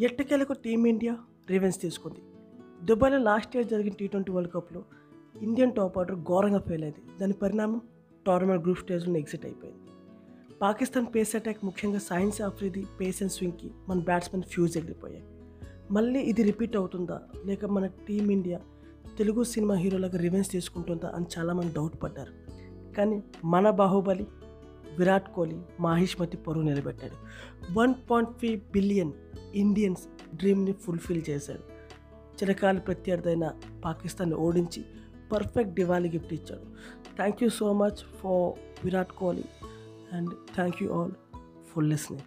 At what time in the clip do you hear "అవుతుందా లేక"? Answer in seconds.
16.76-17.64